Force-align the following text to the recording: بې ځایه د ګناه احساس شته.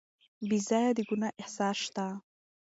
بې 0.47 0.57
ځایه 0.67 0.91
د 0.97 0.99
ګناه 1.09 1.33
احساس 1.41 1.77
شته. 1.85 2.05